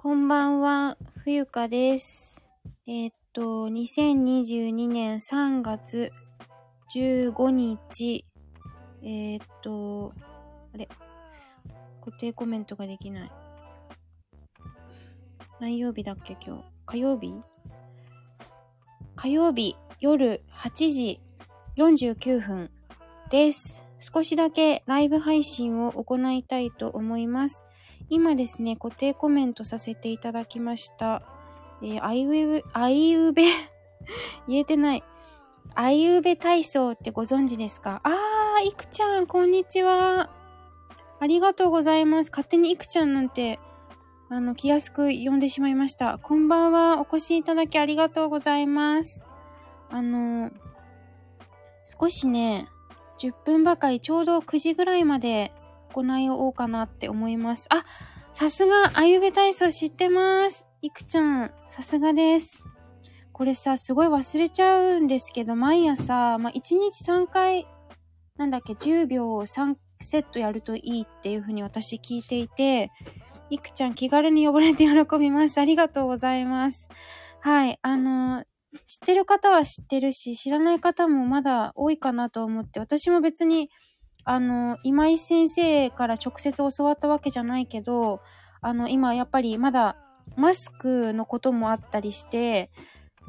[0.00, 2.48] こんばんは、冬香です。
[2.86, 6.12] えーっと、2022年3月
[6.94, 8.24] 15日、
[9.02, 10.12] えーっと、
[10.72, 10.88] あれ、
[12.00, 13.32] 固定コメントができない。
[15.58, 16.62] 何曜日だっけ今日？
[16.86, 17.34] 火曜日？
[19.16, 21.20] 火曜日夜8時
[21.76, 22.70] 49分
[23.30, 23.84] です。
[23.98, 27.64] 少しだけライブ配信を行いたいと思います。
[28.10, 31.22] 今ですね、固定コメントさせていただきました。
[31.82, 33.44] えー、あいうえ、あいうべ、
[34.48, 35.04] 言えてない。
[35.74, 38.00] あいうべ体操ってご存知ですか？
[38.04, 40.30] あー、いくちゃん、こんにちは。
[41.20, 42.30] ありがとうございます。
[42.30, 43.60] 勝手にいくちゃんなんて、
[44.30, 46.18] あの、気安く呼んでしまいました。
[46.18, 46.98] こんばんは。
[47.00, 49.24] お越しいただきありがとうございます。
[49.90, 50.50] あの、
[51.84, 52.68] 少しね、
[53.18, 55.52] 10分ばかり、ちょうど9時ぐらいまで
[55.92, 57.66] 行いおうかなって思います。
[57.70, 57.84] あ、
[58.32, 60.68] さすが、あゆべ体操知ってます。
[60.82, 62.62] いくちゃん、さすがです。
[63.32, 67.66] これさ、すごい忘れちゃうんですけど、毎朝、まあ、1日3回、
[68.36, 72.90] なんだっけ、10秒を3セットやるといいっていうふうに私聞いていて、
[73.50, 75.58] いくちゃん気軽に呼ばれて喜びます。
[75.58, 76.88] ありがとうございます。
[77.40, 78.44] はい、あの、
[78.84, 83.70] 知ってる方は知ってるし、知らない方もまだ多いかなと思って、私も別に、
[84.28, 88.20] あの、今井先生から直接教わったわけじゃないけど、
[88.60, 89.96] あの、今やっぱりまだ
[90.36, 92.70] マスクのこともあったりして、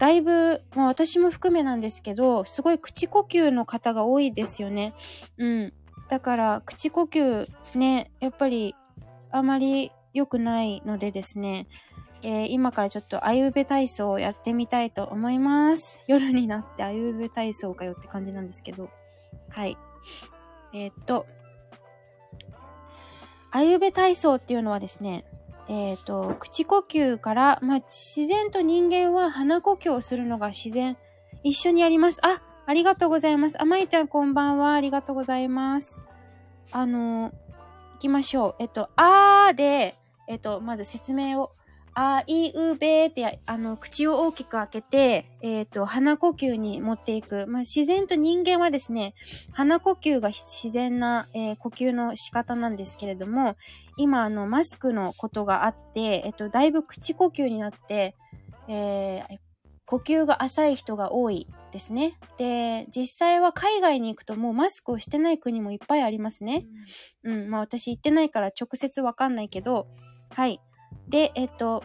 [0.00, 4.92] だいぶ、まあ私も含めなんですけど、すごい口呼吸の方が多いですよね。
[5.36, 5.72] うん。
[6.08, 8.74] だから、口呼吸ね、やっぱり
[9.30, 11.68] あまり良くないのでですね、
[12.22, 16.00] えー今からちょっとあゆうべ体操をやってみたいと思います。
[16.08, 18.90] 夜になってあゆうべ体操かよって感じなんですけど。
[19.50, 19.76] はい。
[20.72, 21.26] えーっと、
[23.50, 25.24] あゆべ体操っていうのはですね、
[25.68, 30.96] えーっと、口呼吸から、まあ、自然と人間は鼻呼吸をするのが自然。
[31.44, 32.20] 一緒にやります。
[32.26, 33.60] あ、ありがとうございます。
[33.60, 34.74] あまいちゃんこんばんは。
[34.74, 36.02] ありがとうございます。
[36.72, 37.32] あの、
[37.94, 38.54] 行きましょう。
[38.58, 39.94] えっと、あーで、
[40.26, 41.52] えっと、まず説明を。
[42.00, 47.48] あいうべーって、あの、口を大きく開けて、えっ、と、鼻呼吸に持っていく。
[47.48, 49.14] まあ、自然と人間はですね、
[49.50, 53.56] 鼻呼吸が自然な、えー呼吸の仕方なんですけれども、
[53.96, 58.14] 今、あの、マスクのことがあって、えっ、と、だいぶ口呼吸になって、
[58.68, 59.38] えー
[59.90, 62.18] 呼吸が浅い人が多いですね。
[62.36, 66.66] で、実際は海外に行くともうマスクをしてない国もいっぱいありますね。
[67.24, 69.88] うん、まあ私行ってないから直接わかんないけど、
[70.28, 70.60] はい。
[71.08, 71.82] で、えっと、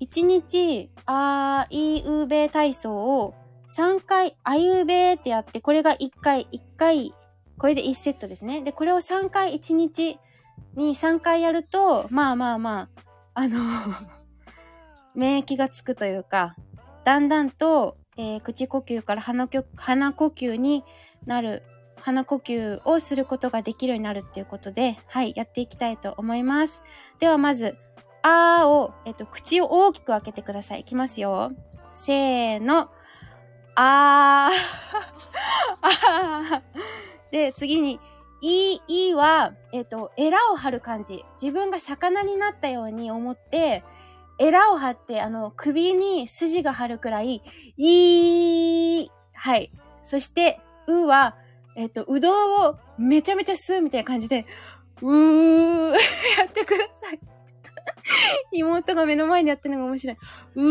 [0.00, 3.34] 1日、あーいーうべー体操を
[3.70, 7.14] 3回、あいうべーってやって、これが1回、1回、
[7.58, 8.62] これで1セットですね。
[8.62, 10.18] で、これを3回1日
[10.74, 13.04] に3回やると、まあまあまあ、
[13.34, 13.58] あの、
[15.14, 16.56] 免疫がつくというか、
[17.04, 20.84] だんだんと、えー口呼吸から鼻鼻呼吸に
[21.26, 21.62] なる、
[21.96, 26.82] 鼻呼吸をすることができるようになるっていうことで、はい、やっていきたいと思います。
[27.18, 27.76] ではまず、
[28.26, 30.80] あーを、えっと、口を大きく開けてください。
[30.80, 31.52] いきますよ。
[31.94, 32.90] せーの。
[33.74, 34.54] あー。
[35.82, 37.30] あー。
[37.30, 38.00] で、次に、
[38.40, 41.22] い、いいは、えっと、エラを張る感じ。
[41.40, 43.84] 自分が魚になったように思って、
[44.38, 47.42] エラを張って、あの、首に筋が張るくらい、
[47.76, 49.08] いー。
[49.34, 49.70] はい。
[50.06, 51.36] そして、うは、
[51.76, 54.46] えっと、うどんをめちゃめちゃ吸うみたいな感じで、
[55.02, 55.90] うー、
[56.38, 57.33] やってください。
[58.52, 60.16] 妹が目の前にやってるのが面白い。
[60.56, 60.62] う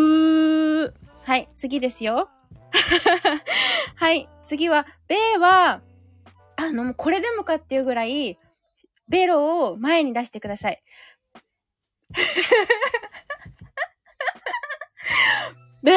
[0.88, 0.94] ー。
[1.24, 2.30] はい、次ですよ。
[3.96, 5.82] はい、次は、ベーは、
[6.56, 8.38] あの、もうこれでもかっていうぐらい、
[9.08, 10.84] ベロを前に出してください。
[15.84, 15.96] ベー。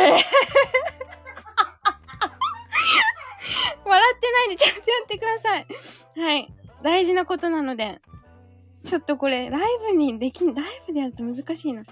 [3.84, 5.66] 笑ってないでちゃんとやってください。
[6.18, 6.52] はい。
[6.82, 8.00] 大事なことなので。
[8.86, 11.82] ちょっとこれ、ライブにできん、ライブでやると難しいな。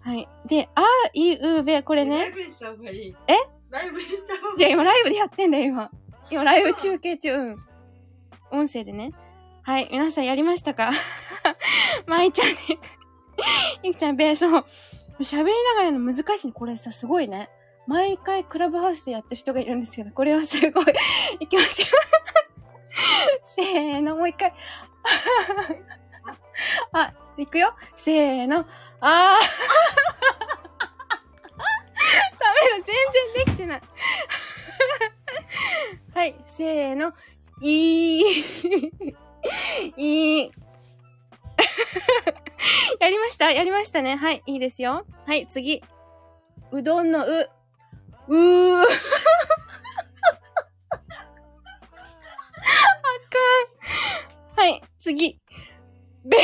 [0.00, 0.28] はい。
[0.46, 0.82] で、あ
[1.12, 2.18] いうべ、これね。
[2.18, 3.14] ライブにした方がいい。
[3.26, 3.34] え
[3.68, 4.58] ライブにした方がいい。
[4.58, 5.90] じゃあ今ライブでやってんだよ、今。
[6.30, 7.56] 今ライブ中継中、うん。
[8.52, 9.12] 音声でね。
[9.62, 9.88] はい。
[9.90, 10.92] 皆さんやりましたか？
[12.06, 12.54] まいちゃんね。
[13.82, 14.64] ゆきちゃん、ベースを。
[15.20, 16.52] 喋りながらの難しい。
[16.52, 17.50] これさ、すごいね。
[17.86, 20.84] 毎回クラブハウスでやってる人がいるんですけど、これはすごい。
[21.40, 21.86] いきますよ。
[23.44, 24.54] せーの、もう一回。
[26.92, 27.74] あ、いくよ。
[27.96, 28.66] せーの。
[29.00, 29.44] あー。
[32.38, 33.82] ダメだ、全然できてない。
[36.14, 37.12] はい、せーの。
[37.60, 39.14] いー。
[39.96, 40.50] いー。
[43.00, 44.16] やりましたやりましたね。
[44.16, 45.06] はい、いいですよ。
[45.26, 45.82] はい、次。
[46.72, 47.50] うどんのう。
[48.28, 48.82] うー。
[48.82, 48.92] あか
[54.56, 54.60] ん。
[54.60, 55.39] はい、次。
[56.24, 56.36] べ。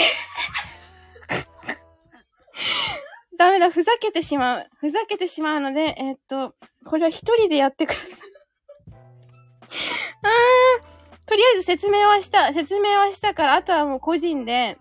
[3.38, 4.66] ダメだ、ふざけてしまう。
[4.80, 8.10] ふざけてしまうので、えーっと、これは一人でやってください。
[10.22, 12.52] あー、とりあえず説明はした。
[12.54, 14.78] 説明はしたから、あとはもう個人で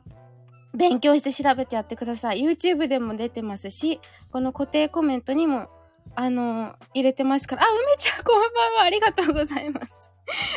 [0.74, 2.42] 勉強して調べてやってください。
[2.42, 4.00] YouTube でも出てますし、
[4.32, 5.70] この固定コメントにも、
[6.16, 7.64] あのー入れてますから。
[7.64, 8.84] あ、梅ちゃんこんばんは。
[8.84, 10.12] ありがとうございます。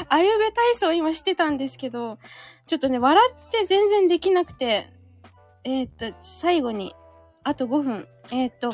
[0.08, 2.18] あゆべ体操今してたんですけど、
[2.68, 4.92] ちょっとね、笑って全然できなくて、
[5.64, 6.94] えーっと、最後に、
[7.42, 8.08] あと5分。
[8.30, 8.72] えーっと、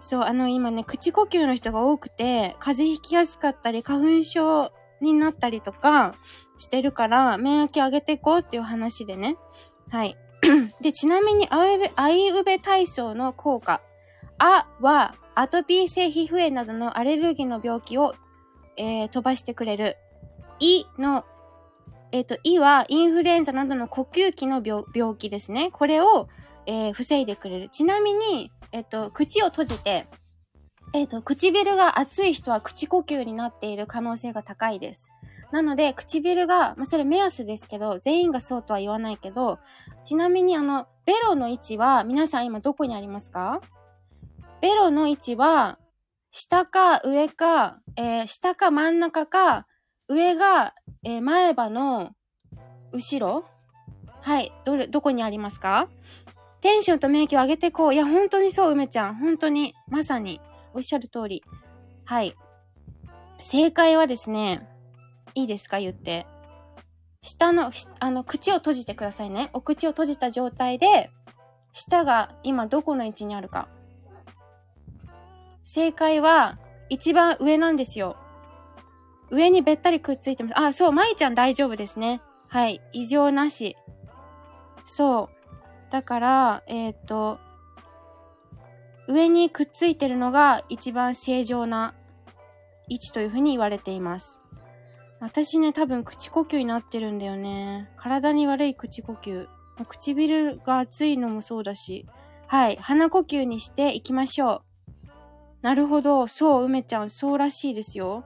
[0.00, 6.16] そう、あの、今ね、口呼吸の人が多くて、風邪ひきやすかったり、花粉症になったりとか
[6.58, 9.36] してるから、免疫上げていこうっていう話でね。
[9.88, 10.16] はい。
[10.82, 13.80] で、ちなみに、あいうべ、あいうべ体操の効果。
[14.38, 18.16] あは、アトピー性皮膚炎などのアレルギーの病気を、
[18.76, 19.96] えー飛ばしてくれる。
[20.58, 21.24] いの、
[22.12, 25.70] えっ、と、いはインフルエンザなどの呼吸器の病気ですね。
[25.72, 26.28] これを、
[26.66, 27.68] えー防いでくれる。
[27.68, 30.06] ちなみに、えっ、と、口を閉じて、
[30.92, 35.10] えっ、と、唇が熱い人は口呼吸になっている可能性が高いです。
[35.52, 39.58] なので、唇が、まあ、それ目安ですけど、全員がそうとは言わないけど、
[40.04, 43.60] ちなみにあの、ベロの位置は、皆さん今どこにありますか？
[44.60, 45.78] ベロの位置は、
[46.32, 49.66] 下か上か、えー下か真ん中か、
[50.08, 50.74] 上が、
[51.04, 52.12] えー前歯の
[52.92, 53.44] 後ろ？
[54.20, 54.52] はい。
[54.64, 55.88] どれ、どこにありますか？
[56.60, 57.94] テンションと免疫を上げてこう。
[57.94, 59.14] いや、本当にそう、梅ちゃん。
[59.16, 59.74] 本当に。
[59.88, 60.40] まさに。
[60.74, 61.44] おっしゃる通り。
[62.04, 62.34] はい。
[63.40, 64.68] 正解はですね、
[65.34, 65.78] いいですか？
[65.78, 66.26] 言って。
[67.22, 69.50] 下の、あの、口を閉じてくださいね。
[69.52, 71.10] お口を閉じた状態で、
[71.72, 73.68] 舌が今どこの位置にあるか。
[75.64, 78.16] 正解は、一番上なんですよ。
[79.30, 80.58] 上にべったりくっついてます。
[80.58, 82.20] あ、そう、まいちゃん大丈夫ですね。
[82.48, 82.80] はい。
[82.92, 83.76] 異常なし。
[84.84, 85.30] そ
[85.88, 85.92] う。
[85.92, 87.38] だから、えっ、と、
[89.08, 91.94] 上にくっついてるのが一番正常な
[92.88, 94.42] 位置というふうに言われています。
[95.20, 97.90] 私ね、多分口呼吸になってるんだよね。
[97.96, 99.48] 体に悪い口呼吸。
[99.88, 102.06] 唇が熱いのもそうだし。
[102.46, 102.76] はい。
[102.76, 104.62] 鼻呼吸にしていきましょう。
[105.62, 106.28] なるほど。
[106.28, 108.24] そう、梅ちゃん、そうらしいですよ。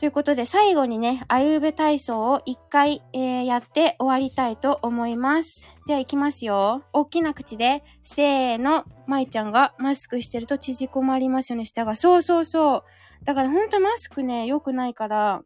[0.00, 5.76] ということで、最後にね、あゆうべ体操を一回、えーやって終わりたいと思います。
[5.86, 6.84] では、いきますよ。
[6.94, 8.86] 大きな口で、せーの。
[9.06, 11.96] まいちゃんがマスクしてると縮こまりますよね、下が。
[11.96, 12.84] そうそうそう。
[13.26, 15.42] だからほんとマスクね、良くないから、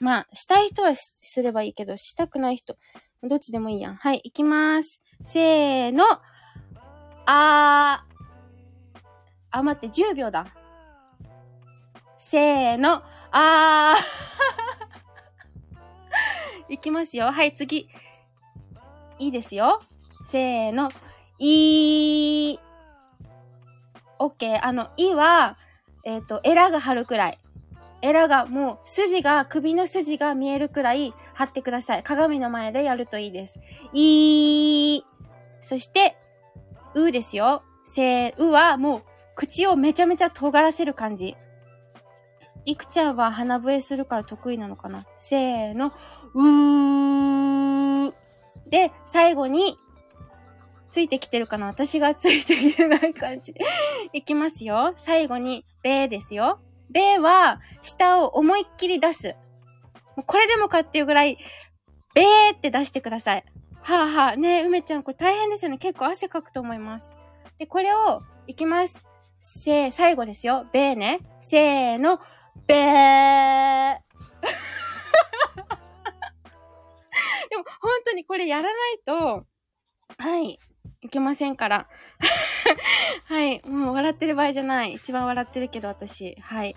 [0.00, 2.74] まあ、したい人はすればいいけど、したくない人、
[3.22, 3.96] どっちでもいいやん。
[3.96, 5.02] はい、いきます。
[5.24, 6.04] せーの。
[7.26, 9.00] あー。
[9.50, 10.46] あ、待って、10秒だ。
[12.16, 13.02] せーの。
[13.30, 16.72] あー。
[16.72, 17.30] いきますよ。
[17.30, 17.88] はい、次。
[19.18, 19.80] いいですよ。
[20.24, 20.90] せーの。
[21.38, 22.58] いー。
[24.18, 24.64] オッケー。
[24.64, 25.56] あの、いは、
[26.04, 27.38] えっ、と、エラが張るくらい。
[28.02, 32.02] エラが、もう、筋が、首の筋が見えるくらい張ってください。
[32.02, 33.60] 鏡の前でやるといいです。
[33.92, 35.02] いー。
[35.62, 36.16] そして、
[36.94, 37.62] うですよ。
[37.86, 39.02] せー、うは、もう、
[39.34, 41.36] 口をめちゃめちゃ尖らせる感じ。
[42.64, 45.06] いくちゃんは鼻笛するから得意なのかな？
[45.16, 45.92] せーの、
[46.34, 48.12] うー。
[48.68, 49.78] で、最後に、
[50.90, 51.66] ついてきてるかな？
[51.66, 53.54] 私がついてきてない感じ。
[54.12, 54.92] いきますよ。
[54.96, 56.60] 最後に、べーですよ。
[56.90, 59.34] べーは、下を思いっきり出す。
[60.26, 61.38] これでもかっていうぐらい、
[62.14, 63.44] べーって出してください。
[63.80, 64.36] はあはあ。
[64.36, 65.78] ね、梅ちゃん、これ大変ですよね。
[65.78, 67.14] 結構汗かくと思います。
[67.58, 69.06] で、これを、いきます。
[69.40, 70.66] せー、最後ですよ。
[70.72, 71.20] べーね。
[71.40, 72.20] せーの、
[72.66, 73.98] べー。
[77.50, 79.46] でも、本当にこれやらないと、
[80.18, 80.58] はい、
[81.00, 81.88] いけませんから。
[83.26, 84.94] はい、もう笑ってる場合じゃない。
[84.94, 86.36] 一番笑ってるけど、私。
[86.40, 86.74] はい。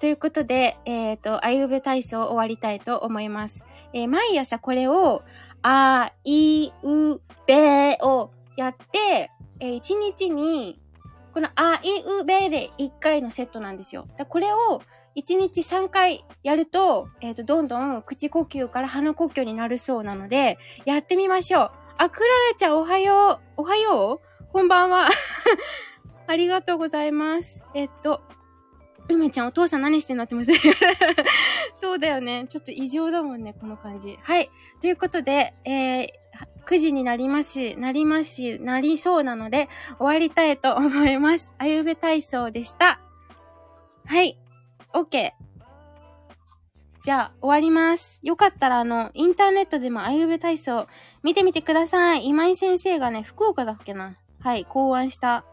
[0.00, 3.64] ということで、えっ、と、あいうべ体操終わりたいと思います。
[3.92, 5.22] えー毎朝これを、
[5.62, 9.30] あ、い、う、べをやって、
[9.60, 10.80] えー一日に、
[11.38, 14.08] このあ、い、う、べで1回のセットなんですよ。
[14.16, 14.82] だこれを
[15.14, 21.70] 1日3回やると、えっ、と、どんどん口呼吸から鼻呼吸になるそうなので、やってみましょう。
[21.96, 23.38] あ、クララちゃんおはよう。
[23.58, 24.52] おはよう？
[24.52, 25.06] こんばんは。
[26.26, 27.64] ありがとうございます。
[27.72, 28.20] えっと、
[29.08, 30.50] 梅ちゃんお父さん何してんのってます
[31.74, 32.46] そうだよね。
[32.48, 34.18] ちょっと異常だもんね、この感じ。
[34.22, 34.50] はい。
[34.80, 36.08] ということで、えー、
[36.68, 41.54] 9時になりますし、なりますし、なりそうなので、終わりたいと思います。
[41.56, 43.00] あゆべ体操でした。
[44.04, 44.38] はい。
[44.92, 45.32] OK。
[47.02, 48.20] じゃあ、終わります。
[48.22, 50.88] よかったら、あの、インターネットでもあゆべ体操
[51.22, 52.26] 見てみてください。
[52.26, 55.46] 今井先生がね、福岡だっけなはい、考案した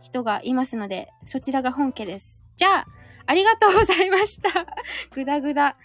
[0.00, 2.44] 人がいますので、そちらが本家です。
[2.56, 2.86] じゃあ、
[3.26, 4.66] ありがとうございました。
[5.14, 5.76] ぐだぐだ。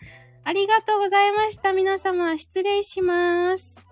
[0.43, 1.71] ありがとうございました。
[1.71, 3.84] 皆様、失礼します。